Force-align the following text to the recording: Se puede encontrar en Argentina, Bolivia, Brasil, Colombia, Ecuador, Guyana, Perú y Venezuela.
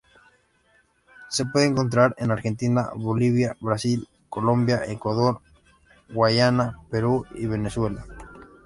Se 1.29 1.45
puede 1.45 1.67
encontrar 1.67 2.15
en 2.17 2.31
Argentina, 2.31 2.89
Bolivia, 2.95 3.55
Brasil, 3.59 4.09
Colombia, 4.29 4.81
Ecuador, 4.87 5.41
Guyana, 6.09 6.79
Perú 6.89 7.27
y 7.35 7.45
Venezuela. 7.45 8.03